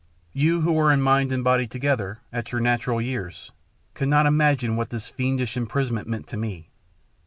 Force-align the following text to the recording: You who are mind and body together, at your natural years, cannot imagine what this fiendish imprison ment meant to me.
You 0.33 0.61
who 0.61 0.79
are 0.79 0.97
mind 0.97 1.31
and 1.31 1.43
body 1.43 1.67
together, 1.67 2.21
at 2.33 2.51
your 2.51 2.59
natural 2.59 2.99
years, 2.99 3.51
cannot 3.93 4.25
imagine 4.25 4.75
what 4.75 4.89
this 4.89 5.07
fiendish 5.07 5.55
imprison 5.55 5.93
ment 5.93 6.07
meant 6.07 6.27
to 6.29 6.37
me. 6.37 6.71